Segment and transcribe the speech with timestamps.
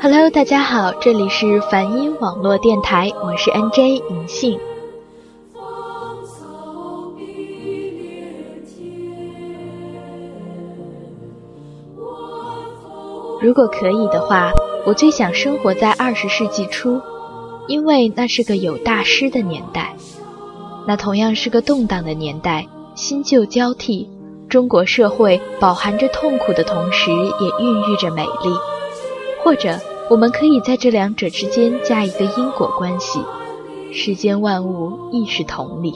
[0.00, 4.60] Hello，大家好，这里是梵音网络电台，我是 NJ 银杏。
[13.40, 14.52] 如果可以的话，
[14.86, 17.00] 我最想生活在二十世纪初，
[17.66, 19.96] 因为那是个有大师的年代。
[20.86, 24.08] 那同样是个动荡的年代，新旧交替，
[24.48, 28.77] 中国社会饱含着痛苦的同时，也孕育着美丽。
[29.48, 29.80] 或者，
[30.10, 33.18] 我们可以在这两者之间加一个因果关系：
[33.90, 35.94] 世间万物亦是同理。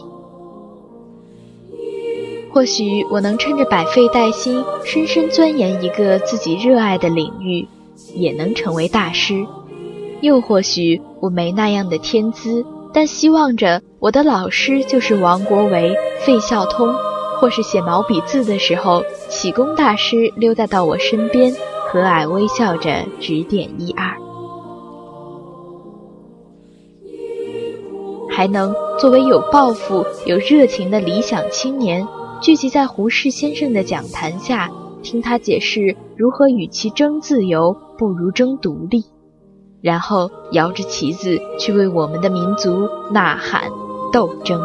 [2.51, 7.69] 或许我能趁着百废待兴，深深钻研一个自己热爱的领域，
[8.15, 9.45] 也能成为大师；
[10.23, 16.95] 又或许我没那样的天资，但希望着我的老师就是王国维、费孝通，
[17.39, 21.55] 或是写毛笔字的时候，启功大师溜达到我身边，
[21.93, 24.17] 和蔼微笑着指点一二，
[28.31, 32.09] 还能作为有抱负、有热情的理想青年。
[32.41, 34.71] 聚集在胡适先生的讲坛下，
[35.03, 39.05] 听他解释如何与其争自由，不如争独立，
[39.83, 43.71] 然后摇着旗子去为我们的民族呐喊
[44.15, 44.59] 斗争。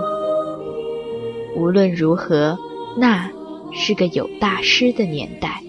[1.57, 2.57] 无论如何，
[2.97, 3.29] 那
[3.73, 5.61] 是个有大师的年代。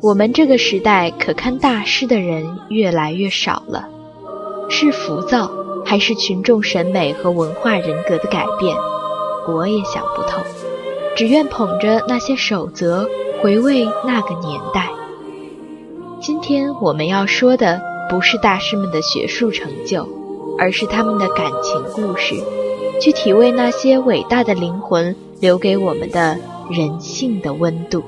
[0.00, 3.88] 我们这个时代可看大师的人越来越少了，
[4.70, 5.50] 是浮躁
[5.84, 8.76] 还是群众审美和文化人格的改变？
[9.48, 10.40] 我也想不透，
[11.16, 13.08] 只愿捧着那些守则，
[13.42, 14.88] 回味那个年代。
[16.20, 20.08] 今天我们要说的不是大师们的学术成就，
[20.60, 22.36] 而是他们的感情故事，
[23.00, 26.38] 去体味那些伟大的灵魂留给我们的
[26.70, 28.04] 人性的温度。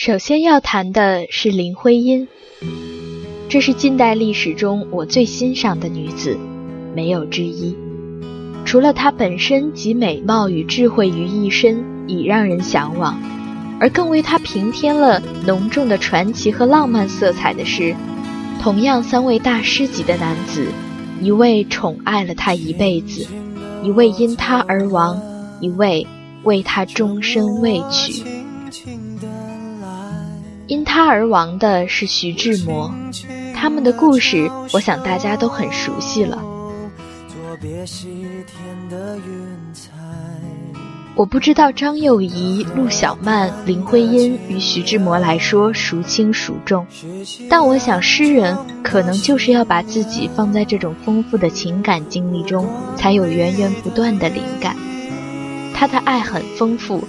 [0.00, 2.26] 首先要谈的是林徽因，
[3.50, 6.38] 这是近代历史中我最欣赏的女子，
[6.96, 7.76] 没有之一。
[8.64, 13.20] 除了她本身集美貌与智慧于一身，已让人向往，
[13.78, 17.94] 而更为她平添了浓重的传奇和浪漫色彩的是，
[18.62, 20.66] 同样三位大师级的男子，
[21.20, 23.26] 一位宠爱了她一辈子，
[23.82, 25.20] 一位因她而亡，
[25.60, 26.06] 一位
[26.44, 28.39] 为她终身未娶。
[30.70, 32.94] 因他而亡的是徐志摩，
[33.52, 36.40] 他们的故事，我想大家都很熟悉了。
[41.16, 46.86] 我不知道张幼仪、陆小曼、林徽因与徐志摩来说孰轻孰重，
[47.48, 52.64] 但我想诗人可能就是要把自己放在这种丰富的情感经历中，
[52.96, 54.76] 才有源源不断的灵感。
[55.74, 57.02] 他的爱很丰富，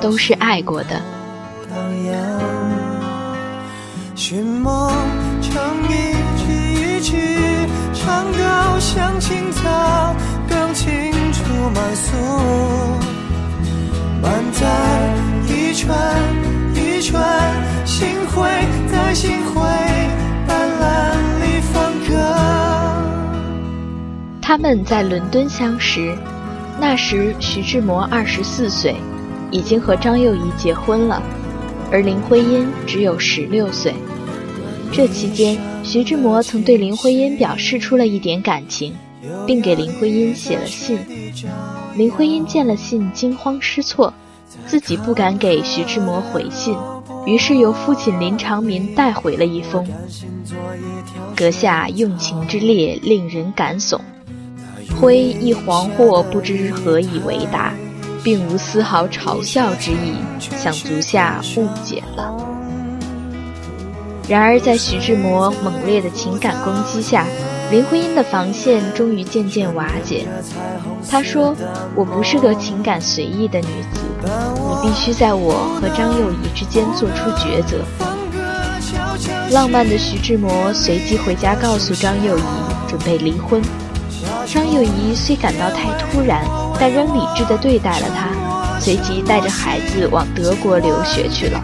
[0.00, 1.00] 都是爱过的。
[4.18, 4.90] 寻梦
[5.40, 7.16] 成一曲一曲，
[7.94, 10.12] 唱高香青草，
[10.50, 10.92] 更清
[11.32, 12.16] 楚满诉。
[14.20, 14.66] 满载
[15.46, 15.96] 一串
[16.74, 17.22] 一串，
[17.86, 18.50] 心会
[18.90, 19.62] 在心会
[20.48, 22.10] 斑斓里放歌。
[24.42, 26.12] 他们在伦敦相识，
[26.80, 28.96] 那时徐志摩二十四岁，
[29.52, 31.22] 已经和张幼仪结婚了。
[31.90, 33.94] 而林徽因只有十六岁，
[34.92, 38.94] 这期间，徐志摩曾对林徽因表示出了一点感情，
[39.46, 40.98] 并给林徽因写了信。
[41.96, 44.12] 林徽因见了信，惊慌失措，
[44.66, 46.76] 自己不敢给徐志摩回信，
[47.26, 49.86] 于是由父亲林长民带回了一封。
[51.34, 53.98] 阁下用情之烈，令人感悚。
[55.00, 57.72] 徽一惶惑，不知何以为答。
[58.22, 60.14] 并无丝毫嘲笑之意，
[60.56, 62.34] 想足下误解了。
[64.28, 67.24] 然而，在徐志摩猛烈的情感攻击下，
[67.70, 70.26] 林徽因的防线终于渐渐瓦解。
[71.08, 71.56] 她说
[71.96, 77.78] ：“我不是个情感随意的女子，你必须在我和张幼仪之间做出抉择。”
[79.50, 82.42] 浪漫的徐志摩随即回家告诉张幼仪，
[82.86, 83.62] 准备离婚。
[84.50, 86.42] 张幼仪虽感到太突然，
[86.80, 91.62] 但仍理智地对待了他，随即带着孩子往德国留学去了。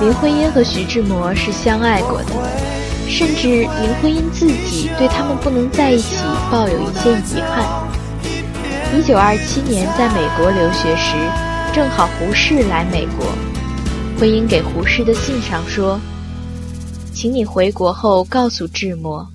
[0.00, 2.26] 林徽因和徐志摩是相爱过的，
[3.08, 6.18] 甚至林徽因自己对他们不能在一起
[6.52, 7.66] 抱有一些遗憾。
[8.96, 11.16] 一九二七年在美国留学时，
[11.74, 13.24] 正好胡适来美国，
[14.20, 15.98] 徽因给胡适的信上说
[17.14, 19.26] ：“请你回国后告诉志摩，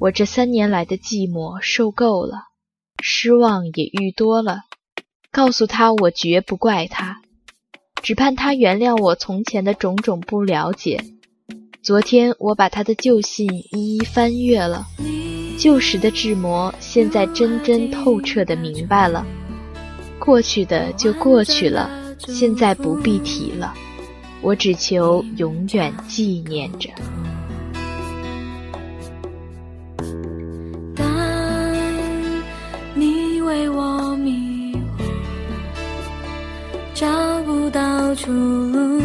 [0.00, 2.38] 我这三年来的寂寞受够了，
[3.00, 4.62] 失望也遇多了，
[5.30, 7.20] 告诉他我绝不怪他。”
[8.02, 11.04] 只盼他原谅我从前的种种不了解。
[11.84, 14.84] 昨天我把他的旧信一一翻阅了，
[15.56, 19.24] 旧时的志摩现在真真透彻的明白了。
[20.26, 21.88] 过去的就过去了，
[22.26, 23.72] 现在不必提了。
[24.42, 26.90] 我只求永远纪念着。
[30.96, 31.06] 但
[32.94, 35.04] 你为我迷惑，
[36.92, 37.06] 找
[37.44, 39.00] 不到出路。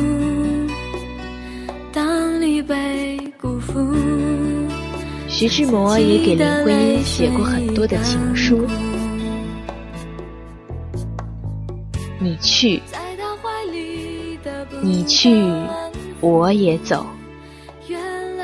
[1.94, 3.94] 当你被辜负。
[5.27, 8.65] 徐志摩也给林徽因写过很多的情书。
[12.61, 12.79] 去，
[14.81, 15.51] 你去，
[16.19, 17.03] 我也走，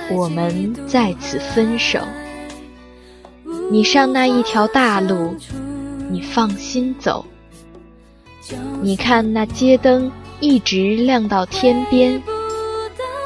[0.09, 1.99] 我们在此分手。
[3.69, 5.35] 你上那一条大路，
[6.09, 7.23] 你放心走。
[8.81, 10.11] 你看那街灯。
[10.39, 12.21] 一直亮到天边，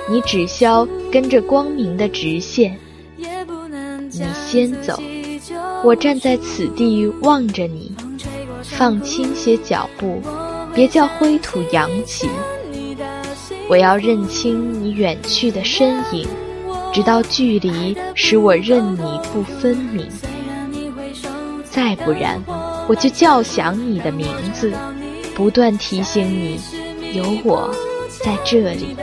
[0.10, 2.80] 你只消跟着光明的直线。
[3.18, 4.98] 你先走，
[5.84, 7.94] 我站在此地望着你，
[8.64, 10.22] 放轻些脚步，
[10.74, 12.30] 别叫灰土扬起。
[13.70, 16.28] 我要认清你远去的身影，
[16.94, 20.08] 直到距离使我认你不分明。
[21.64, 22.42] 再不然，
[22.88, 24.74] 我就叫响你的名字，
[25.34, 26.60] 不断提醒你。
[27.14, 27.70] 有我
[28.24, 28.96] 在这里，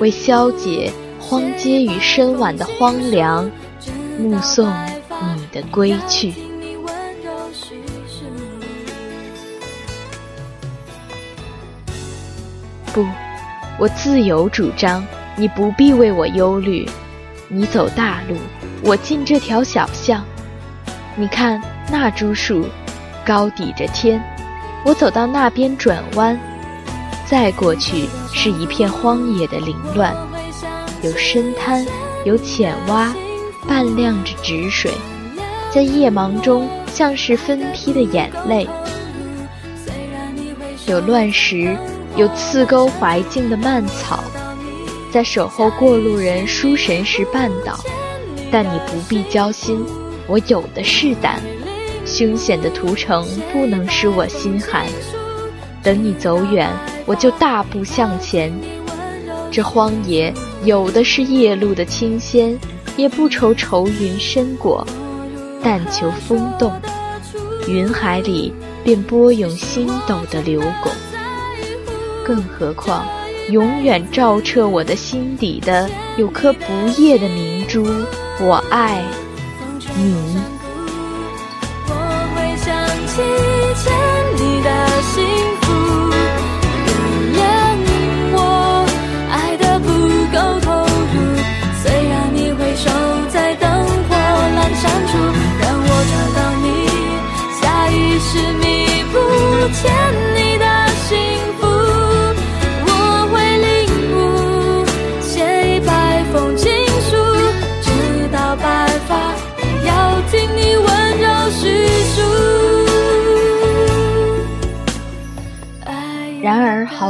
[0.00, 3.50] 为消解荒街与深晚的荒凉，
[4.18, 4.66] 目送
[5.36, 6.32] 你的归去。
[12.92, 13.06] 不，
[13.78, 15.06] 我自有主张，
[15.36, 16.88] 你不必为我忧虑。
[17.48, 18.36] 你走大路，
[18.82, 20.24] 我进这条小巷。
[21.16, 21.60] 你看
[21.90, 22.66] 那株树，
[23.24, 24.22] 高抵着天。
[24.84, 26.38] 我走到那边转弯，
[27.26, 30.14] 再过去是一片荒野的凌乱，
[31.02, 31.84] 有深滩，
[32.24, 33.12] 有浅洼，
[33.68, 34.90] 半亮着止水，
[35.70, 38.66] 在夜茫中像是分批的眼泪。
[40.86, 41.76] 有乱石，
[42.16, 44.22] 有刺沟怀径的蔓草，
[45.12, 47.78] 在守候过路人疏神时绊倒，
[48.50, 49.84] 但你不必焦心，
[50.26, 51.40] 我有的是胆。
[52.04, 54.86] 凶险的途程不能使我心寒，
[55.82, 56.68] 等你走远，
[57.06, 58.52] 我就大步向前。
[59.52, 60.32] 这荒野
[60.64, 62.58] 有的是夜路的清鲜，
[62.96, 64.84] 也不愁愁云深过，
[65.62, 66.72] 但求风动，
[67.68, 70.90] 云海里便波涌星斗的流拱。
[72.24, 73.04] 更何况，
[73.50, 76.66] 永远照彻我的心底的有颗不
[76.98, 77.86] 夜的明珠，
[78.40, 79.02] 我爱
[79.96, 80.04] 你。
[80.04, 80.40] 你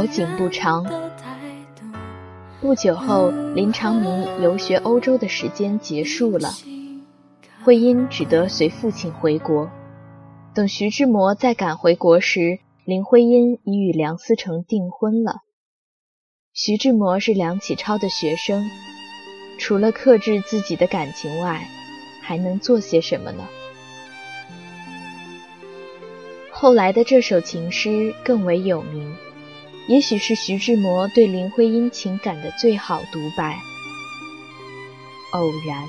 [0.01, 0.83] 好景不长，
[2.59, 6.49] 不久后，林长民游学欧洲的时间结束了，
[7.63, 9.69] 徽因只得随父亲回国。
[10.55, 15.41] 等徐志摩再赶回国时，林徽因已与梁思成订婚了。
[16.51, 18.71] 徐志摩是梁启超的学生，
[19.59, 21.61] 除了克制自己的感情外，
[22.23, 23.47] 还能做些什么呢？
[26.49, 29.15] 后来的这首情诗更为有名，
[29.87, 33.59] 也许是徐志摩对林徽因情感的最好独白。
[35.31, 35.87] 偶然，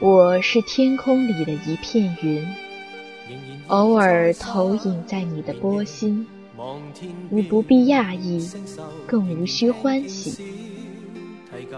[0.00, 2.46] 我是天空里的一片云，
[3.66, 6.26] 偶尔投影在你的波心。
[7.28, 8.48] 你不必讶异，
[9.06, 10.42] 更无需欢喜，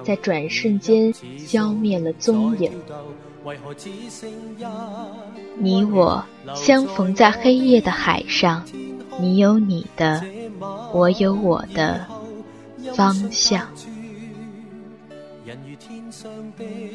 [0.05, 2.71] 在转瞬间消灭了踪影。
[5.57, 6.25] 你我
[6.55, 8.64] 相逢在黑夜的海上，
[9.21, 10.23] 你有你的，
[10.93, 12.07] 我有我的
[12.95, 13.67] 方向。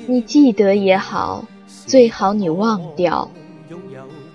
[0.08, 1.46] 你记得也好，
[1.86, 3.30] 最好你忘掉，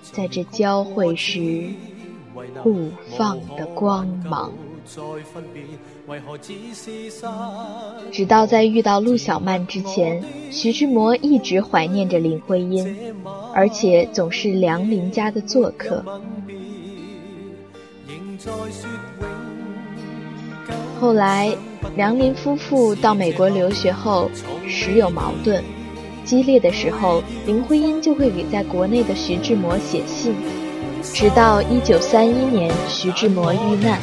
[0.01, 1.69] 在这交汇时。
[2.63, 4.51] 互放的光芒，
[8.11, 13.13] 直到在遇到陆小曼之前，徐志摩一直怀念着林徽因，
[13.53, 16.03] 而且总是梁林家的做客。
[20.99, 21.55] 后来，
[21.95, 24.29] 梁林夫妇到美国留学后，
[24.67, 25.63] 时有矛盾
[26.25, 30.35] 激烈的时候，林徽因就会给在国内的徐志摩写信。
[31.01, 34.01] 直到一九三一年，徐志摩遇难。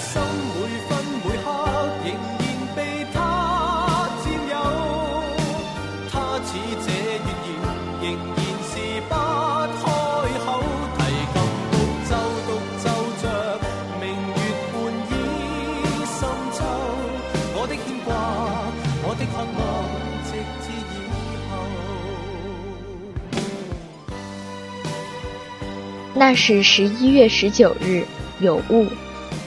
[26.18, 28.02] 那是十一月十九日，
[28.40, 28.86] 有雾。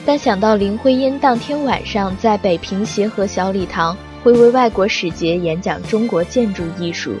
[0.06, 7.16] 但想到林徽因当天晚上在北平协和小礼堂会为外国使节演讲中国建筑艺术，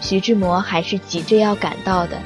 [0.00, 2.16] 徐志摩还是急着要赶到的，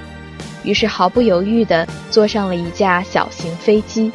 [0.64, 4.12] 于是毫不犹豫地坐上了一架小型飞机。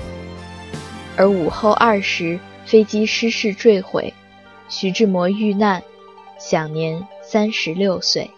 [1.17, 4.13] 而午后二时，飞机失事坠毁，
[4.69, 5.81] 徐志摩遇难，
[6.39, 8.29] 享年三十六岁。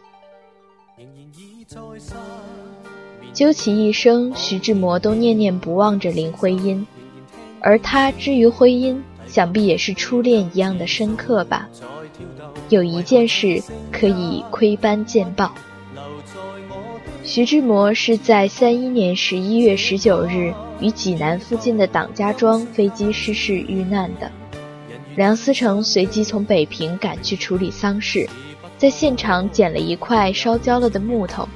[3.34, 6.86] 究其一生，徐志摩都念念不忘着林徽因，
[7.60, 11.68] 而他之于徽因，想必也是初恋一样的深刻吧。
[12.70, 13.62] 有一件事
[13.92, 15.52] 可以窥斑见报：
[17.24, 24.32] 徐志摩是在三一年十一月十九日于济南附近的党家庄飞机失事遇难的。
[25.16, 28.30] 梁思成随即从北平赶去处理丧事，
[28.78, 31.48] 在现场捡了一块烧焦了的木头。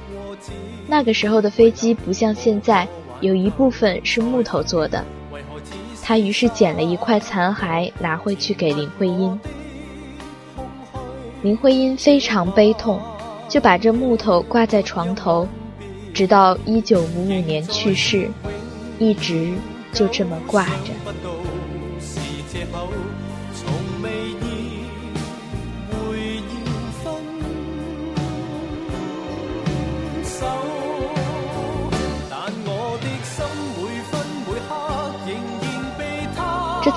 [0.90, 2.88] 那个时候的飞机不像现在，
[3.20, 5.04] 有一部分是木头做的。
[6.02, 9.38] 他于是捡了一块残骸拿回去给林徽因。
[11.42, 12.98] 林徽因非常悲痛，
[13.48, 15.46] 就把这木头挂在床头，
[16.14, 18.30] 直到一九五五年去世，
[18.98, 19.52] 一直
[19.92, 21.47] 就这么挂着。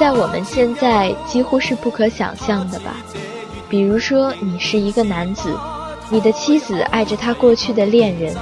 [0.02, 2.98] 在我们现在几乎是不可想象的吧？
[3.70, 5.56] 比如说，你是一个男子，
[6.10, 8.36] 你的妻子爱着他过去的恋人，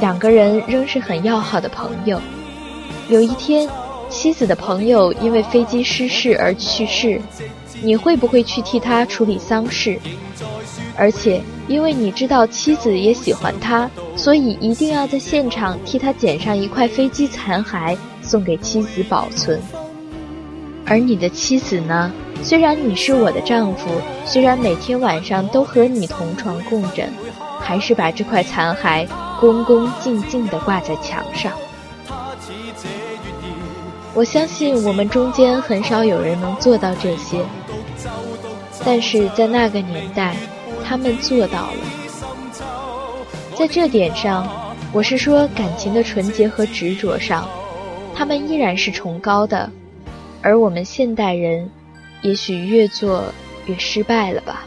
[0.00, 2.18] 两个人仍是很要好的朋友。
[3.10, 3.68] 有一天，
[4.08, 7.20] 妻子的朋友因为飞机失事而去世，
[7.82, 10.00] 你会不会去替他处理丧事？
[10.96, 19.60] 而且，因为你知道妻子也喜欢他，所以一定要在现场替他捡上一块飞机残骸送给妻子保存。
[20.90, 22.10] 而你的妻子呢？
[22.42, 23.88] 虽然你是我的丈夫，
[24.26, 27.08] 虽然每天晚上都和你同床共枕，
[27.60, 29.06] 还是把这块残骸
[29.38, 31.52] 恭恭敬敬地挂在墙上。
[34.14, 37.44] 我相信我们中间很少有人能做到这些，
[38.84, 40.34] 但是在那个年代，
[40.84, 41.78] 他们做到了。
[43.54, 44.48] 在这点上，
[44.92, 47.48] 我是说感情的纯洁和执着上，
[48.12, 49.70] 他们依然是崇高的。
[50.42, 51.70] 而我们现代人，
[52.22, 53.32] 也许越做
[53.66, 54.66] 越失败了吧。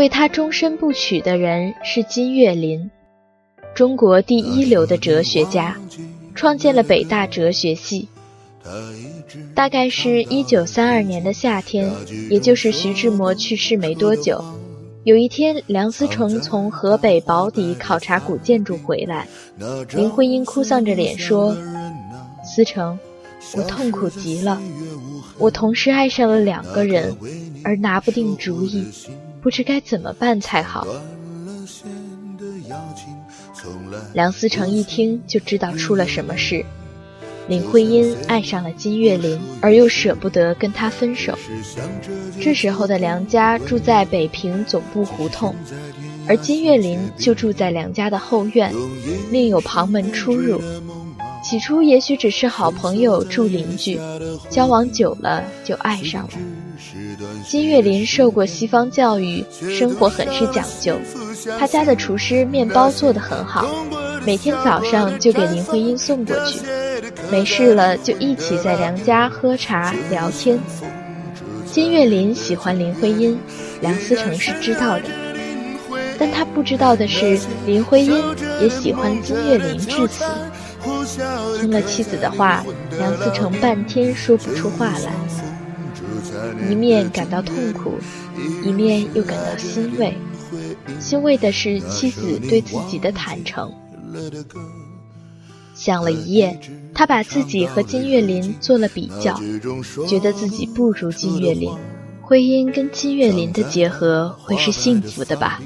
[0.00, 2.90] 为他终身不娶的人是金岳霖，
[3.74, 5.76] 中国第一流的哲学家，
[6.34, 8.08] 创建了北大哲学系。
[9.54, 11.92] 大概是一九三二年的夏天，
[12.30, 14.42] 也就是徐志摩去世没多久，
[15.04, 19.28] 有一天，梁思成从河北保底考察古建筑回来，
[19.92, 21.54] 林徽因哭丧着脸说
[22.42, 22.98] ：“思成，
[23.54, 24.62] 我痛苦极了。”
[25.36, 27.14] 我同时爱上了两个人，
[27.64, 28.86] 而拿不定主意，
[29.42, 30.86] 不知该怎么办才好。
[34.12, 36.64] 梁思成一听就知道出了什么事。
[37.48, 41.36] 林徽因爱上了金岳霖，而又舍不得跟他分手。
[42.40, 45.54] 这时候的梁家住在北平总部胡同，
[46.28, 48.72] 而金岳霖就住在梁家的后院，
[49.32, 50.62] 另有旁门出入。
[51.42, 53.98] 起初也许只是好朋友住邻居，
[54.48, 56.30] 交往久了就爱上了。
[57.46, 59.44] 金岳霖受过西方教育，
[59.76, 60.96] 生活很是讲究。
[61.58, 63.66] 他家的厨师面包做得很好，
[64.24, 66.60] 每天早上就给林徽因送过去。
[67.30, 70.58] 没事了就一起在梁家喝茶聊天。
[71.70, 73.38] 金岳霖喜欢林徽因，
[73.80, 75.04] 梁思成是知道的，
[76.18, 78.20] 但他不知道的是林徽因
[78.60, 80.24] 也喜欢金岳霖至此。
[81.60, 82.64] 听了妻子的话，
[82.98, 85.12] 梁思成半天说不出话来，
[86.70, 87.94] 一面感到痛苦，
[88.64, 90.16] 一面又感到欣慰。
[90.98, 93.72] 欣慰的是妻子对自己的坦诚。
[95.74, 96.60] 想了一夜，
[96.92, 99.40] 他把自己和金岳霖做了比较，
[100.06, 101.72] 觉得自己不如金岳霖。
[102.20, 105.60] 婚姻跟金岳霖的结合会是幸福的吧？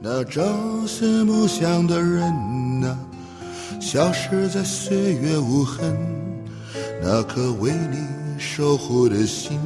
[0.00, 0.42] 那朝
[0.86, 2.22] 思暮想的人
[2.84, 2.98] 啊，
[3.80, 5.96] 消失在岁月无痕。
[7.02, 7.98] 那颗为你
[8.38, 9.58] 守护的心，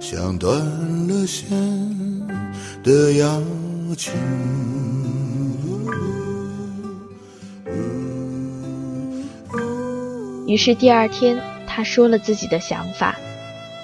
[0.00, 0.58] 像断
[1.08, 1.48] 了线
[2.82, 3.42] 的邀
[3.96, 4.14] 请。
[10.46, 13.16] 于是第二天，他说了自己的想法，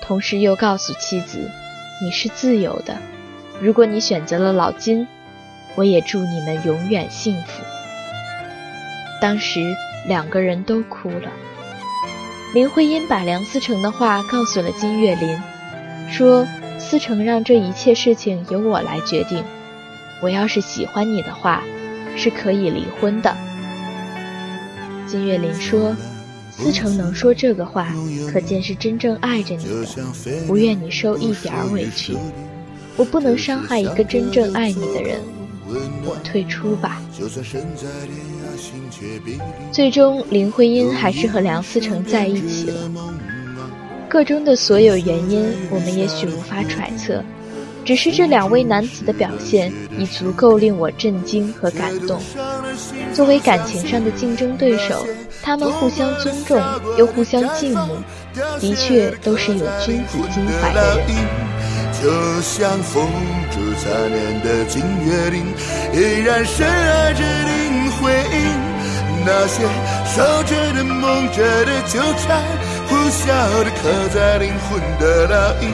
[0.03, 1.39] 同时又告诉妻子
[2.03, 2.99] ：“你是自由的，
[3.61, 5.07] 如果你选择了老金，
[5.77, 7.63] 我也祝你们永远幸福。”
[9.23, 11.31] 当时两个人都哭了。
[12.57, 15.39] 林徽因把梁思成的话告诉了金岳霖，
[16.11, 16.49] 说
[16.81, 19.45] ：“思成让这一切事情由我来决定，
[20.23, 21.63] 我要是喜欢你的话，
[22.17, 23.37] 是可以离婚的。”
[25.07, 25.95] 金岳霖说。
[26.51, 27.93] 思成能说这个话，
[28.33, 29.87] 可见是真正爱着你的，
[30.47, 32.17] 不愿你受一点委屈。
[32.97, 35.21] 我不能伤害一个真正爱你的人，
[36.07, 36.99] 我退出吧。
[39.73, 42.91] 最终，林徽因还是和梁思成在一起了。
[44.09, 47.23] 个中的所有原因，我们也许无法揣测。
[47.85, 52.21] 只是这两位男子的表现已足够令我震惊和感动。
[53.13, 55.07] 作为感情上的竞争对手，
[55.41, 56.61] 他们互相尊重
[56.99, 57.97] 又互相敬慕，
[58.61, 61.07] 的确都是有君子襟怀的人。
[62.03, 62.11] 就
[62.43, 63.09] 像风
[63.53, 65.47] 烛残年的金岳霖，
[65.95, 68.36] 依然深爱着林徽因。
[69.27, 69.65] 那些
[70.07, 72.41] 守着的、梦着的、纠缠
[72.89, 73.27] 呼啸
[73.65, 75.73] 的，刻在灵魂的烙印。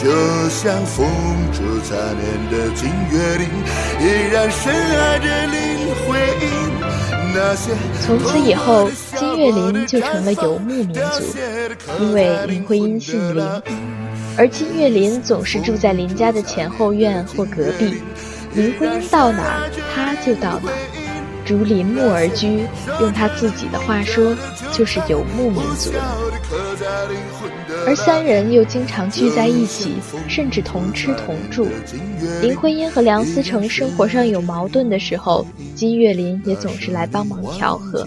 [0.00, 1.08] 就像风
[1.52, 3.48] 烛残年的金岳霖，
[4.00, 5.58] 依然深爱着林
[6.06, 6.48] 徽因。
[7.34, 7.72] 那些
[8.06, 11.00] 从此以后，金岳霖就成了游牧民族，
[12.00, 13.44] 因为林徽因姓林，
[14.36, 18.00] 而金岳霖总是住在林家的前后院或隔壁，
[18.54, 20.70] 林徽因到哪他就到哪，
[21.48, 22.66] 如林木而居。
[23.00, 24.36] 用他自己的话说，
[24.72, 25.90] 就是游牧民族。
[27.86, 29.94] 而三人又经常聚在一起，
[30.28, 31.66] 甚至同吃同住。
[32.42, 38.06] 林徽因和梁思成生活上有矛盾的时候，金岳霖也总是来帮忙调和。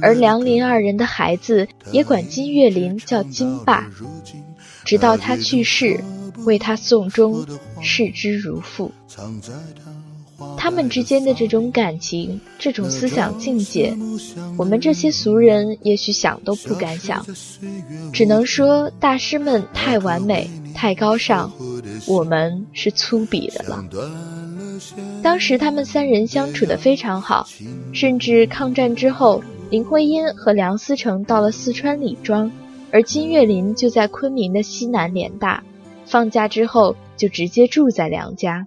[0.00, 3.86] 而梁林二人的孩子也管金岳霖叫金爸，
[4.84, 6.00] 直到他去世，
[6.46, 7.44] 为他送终，
[7.80, 8.90] 视之如父。
[10.56, 13.96] 他们之间的这种感情，这种思想境界，
[14.56, 17.26] 我们这些俗人也许想都不敢想，
[18.12, 21.50] 只能说大师们太完美、太高尚，
[22.06, 23.84] 我们是粗鄙的了。
[25.22, 27.46] 当时他们三人相处的非常好，
[27.92, 32.50] 甚至抗战之后，林徽因和梁思成到了四川李庄，
[32.90, 35.62] 而金岳霖就在昆明的西南联大，
[36.04, 38.66] 放假之后就直接住在梁家。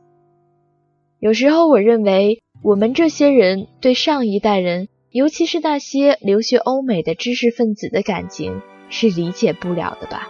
[1.19, 10.29] 有时候，我认为我们这些人对上一代人，尤其是那些留学欧美的知识分子的感情，是理解不了的吧。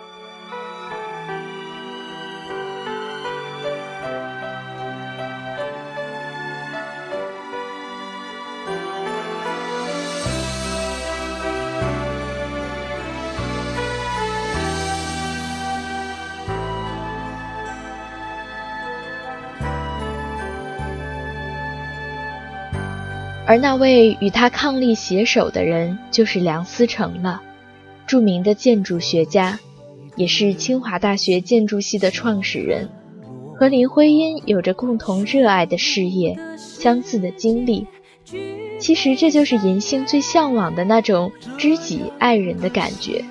[23.47, 27.41] 而那位与他伉俪携手的人，就是梁思成了。
[28.07, 29.59] 著名的建筑学家，
[30.15, 32.89] 也是清华大学建筑系的创始人，
[33.55, 37.85] 和林徽因有着共同热爱的事业、相似的经历。
[38.79, 43.23] 其实这就是银杏最向往的那种知己爱人的感觉，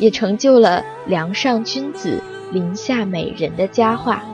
[0.00, 2.20] 也成就了“梁上君子，
[2.52, 4.24] 林下美人”的佳话。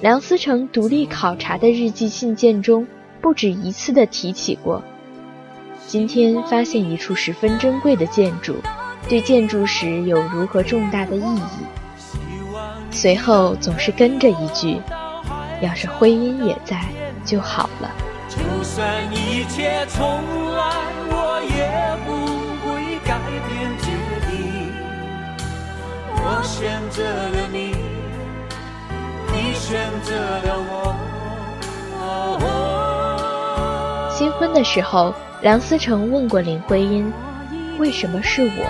[0.00, 2.86] 梁思成独立考察的日记信件中，
[3.24, 4.84] 不止一次地提起过。
[5.86, 8.56] 今天发现一处十分珍贵的建筑，
[9.08, 11.64] 对建筑史有如何重大的意义？
[12.90, 14.78] 随后总是跟着一句
[15.62, 16.78] ：“要是徽因也在
[17.24, 17.90] 就好了。”
[18.28, 20.06] 就算一切重
[20.54, 22.12] 来，我也不
[22.60, 23.86] 会改变决
[24.28, 24.36] 定。
[26.14, 27.74] 我选择了你，
[29.32, 31.13] 你选择了我。
[34.16, 37.12] 新婚的时候，梁思成问过林徽因
[37.78, 38.64] ：“为什么是我？”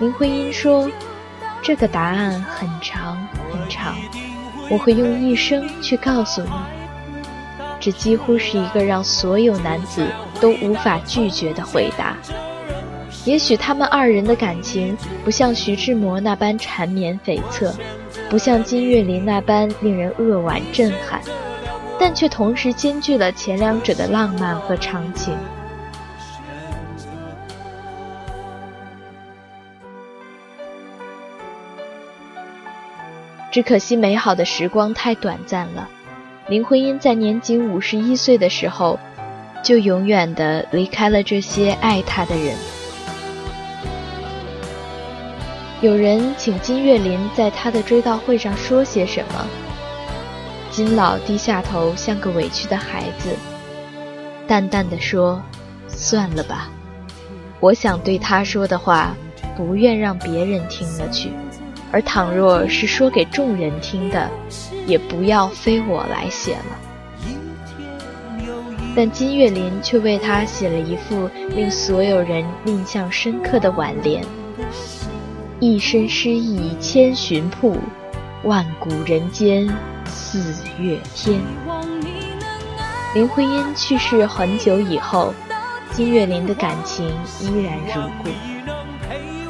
[0.00, 0.90] 林徽因说
[1.62, 3.16] ：“这个答案很长
[3.52, 3.94] 很长，
[4.68, 6.50] 我会用一生去告诉你。”
[7.78, 10.04] 这几乎是一个让所有男子
[10.40, 12.16] 都无法拒绝的回答。
[13.24, 17.72] 也许他们二人的感情不像徐志摩那般缠绵悱恻，
[18.28, 21.20] 不像金岳霖那般令人扼腕震撼，
[21.98, 25.36] 但却同时兼具了前两者的浪漫和场景。
[33.50, 35.88] 只可惜美好的时光太短暂了。
[36.48, 38.98] 林徽因在年仅五十一岁的时候，
[39.62, 42.56] 就永远的离开了这些爱她的人。
[45.80, 49.46] 有人请金岳霖在他的追悼会上说些什么，
[50.78, 53.34] 金老低下头，像个委屈的孩子，
[54.46, 55.42] 淡淡的说
[55.88, 56.70] ：“算了吧，
[57.58, 59.12] 我想对他说的话，
[59.56, 61.32] 不愿让别人听了去。”
[61.90, 64.30] 而倘若是说给众人听的，
[64.86, 66.78] 也不要非我来写了。
[68.94, 74.24] 但金岳霖却为他写了一副令所有人印象深刻的挽联
[75.58, 77.76] ：“一身诗意千寻瀑，
[78.44, 79.68] 万古人间
[80.06, 81.40] 四月天。”
[83.14, 85.32] 林徽因去世很久以后，
[85.92, 87.08] 金岳霖的感情
[87.40, 88.28] 依然如故。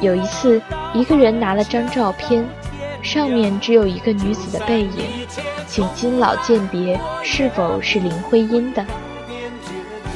[0.01, 0.61] 有一次，
[0.93, 2.47] 一个人拿了张照片，
[3.01, 5.27] 上面只有一个女子的背影，
[5.67, 8.85] 请金老鉴别是否是林徽因的。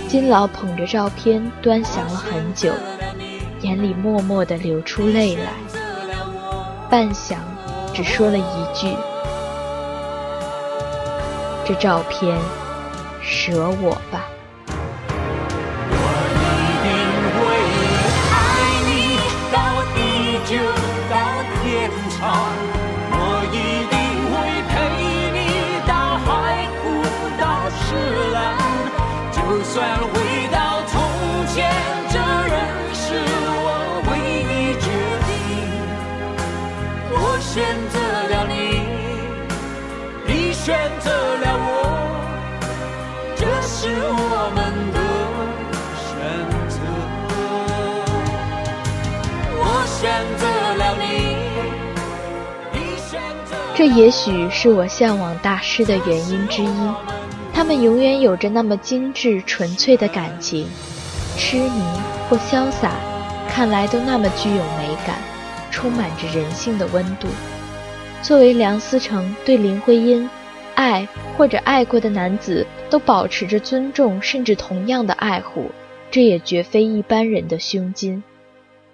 [0.07, 2.71] 金老捧着照片端详了很久，
[3.61, 5.51] 眼里默默地流出泪来，
[6.89, 7.35] 半晌，
[7.93, 8.97] 只说了一句
[11.63, 12.37] ：“这照片，
[13.21, 14.27] 舍我吧。”
[53.75, 56.93] 这也许是我向往大师的原因之一，
[57.51, 60.67] 他们永远有着那么精致纯粹的感情，
[61.35, 61.81] 痴迷
[62.29, 62.93] 或潇洒，
[63.49, 65.17] 看来都那么具有美感，
[65.71, 67.27] 充满着人性的温度。
[68.21, 70.29] 作为梁思成对林徽因
[70.75, 75.71] 爱或者爱过的男子都保持着尊重甚至同样的爱护，
[76.11, 78.23] 这也绝非一般人的胸襟。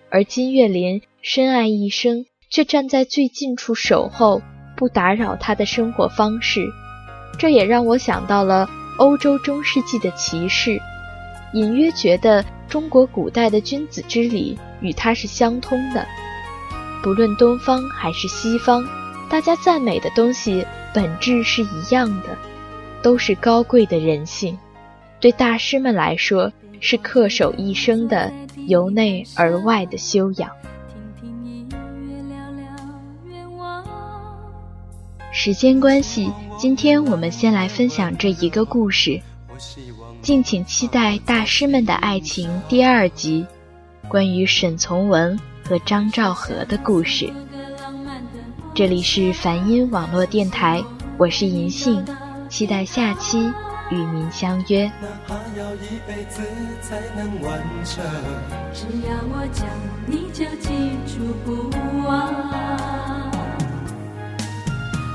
[0.10, 4.42] 而金岳霖深爱一生，却站在最近处守候。
[4.80, 6.66] 不打扰他的生活方式，
[7.38, 10.82] 这也让我想到了欧洲中世纪的骑士，
[11.52, 16.08] 隐约觉得中国古代的君子之礼与他是相通的。
[17.04, 18.88] 不论东方还是西方，
[19.30, 22.38] 大家赞美的东西本质是一样的，
[23.02, 24.58] 都是高贵的人性。
[25.20, 28.32] 对大师们来说，是恪守一生的
[28.68, 30.50] 由内而外的修养。
[35.42, 39.22] 时间关系，今天我们先来分享这一个故事，
[40.22, 43.48] 敬请期待《大师们的爱情》第二集，
[44.10, 47.32] 关于沈从文和张兆和的故事。
[48.76, 50.84] 这里是梵音网络电台，
[51.18, 52.04] 我是银杏，
[52.50, 53.50] 期待下期
[53.90, 54.92] 与您相约。
[58.74, 59.66] 只要我讲，
[60.06, 60.68] 你就记
[61.08, 61.70] 住不
[62.06, 63.39] 忘。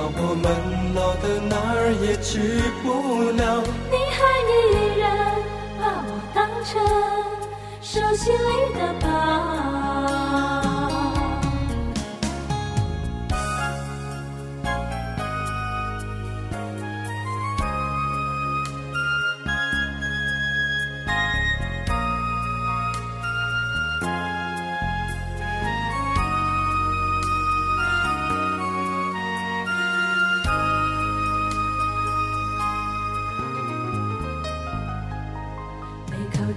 [0.00, 0.44] 我们
[0.94, 2.38] 老的哪儿也去
[2.82, 2.86] 不
[3.32, 3.62] 了。
[3.90, 5.06] 你还依然
[5.78, 6.70] 把我当成
[7.80, 10.67] 手心里的宝。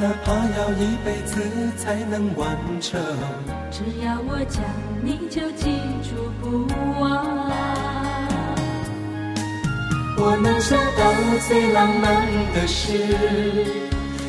[0.00, 1.42] 哪怕要一辈子
[1.76, 2.98] 才能完成，
[3.70, 4.64] 只要我讲，
[5.02, 6.66] 你就记住不
[6.98, 7.52] 忘。
[10.16, 11.12] 我能想到
[11.46, 12.86] 最浪漫的事，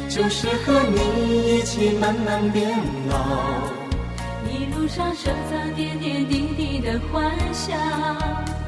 [0.09, 2.69] 就是和你一起慢慢变
[3.07, 3.15] 老。
[4.49, 7.77] 一路上收藏点点滴滴的欢笑，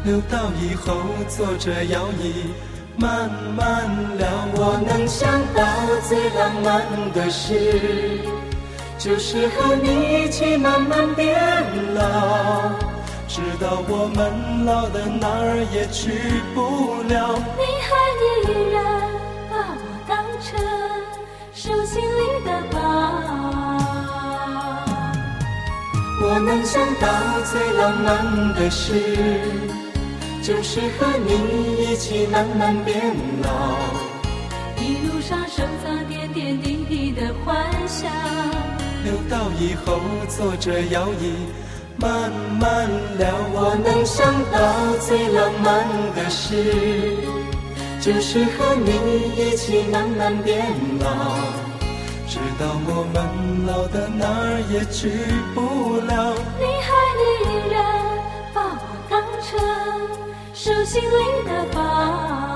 [0.05, 0.95] 留到以后
[1.27, 2.45] 坐着摇椅。
[2.95, 5.63] 慢慢聊，我能想到
[6.07, 8.19] 最浪漫的事，
[8.99, 11.35] 就是和你一起慢慢变
[11.95, 12.69] 老，
[13.27, 17.35] 直到我们老的哪儿也去不了。
[17.57, 17.89] 你还
[18.21, 18.23] 依
[18.71, 18.77] 然
[19.49, 20.49] 把我当成
[21.53, 22.77] 手心里的宝。
[26.25, 27.07] 我能想到
[27.51, 29.82] 最浪漫的事。
[30.43, 32.99] 就是和你一起慢慢变
[33.41, 33.77] 老，
[34.77, 38.09] 一路上收藏点点滴滴的欢笑，
[39.05, 41.33] 留到以后坐着摇椅
[41.95, 42.29] 慢
[42.59, 43.33] 慢聊。
[43.53, 44.59] 我能想到
[45.07, 47.15] 最浪漫的事，
[48.01, 48.91] 就是和你
[49.37, 50.61] 一起慢慢变
[50.99, 51.37] 老，
[52.27, 55.09] 直到我们老的哪儿也去
[55.55, 56.35] 不了。
[56.59, 57.79] 你还依然
[58.53, 60.02] 把我当成。
[60.63, 62.52] 手心里的宝。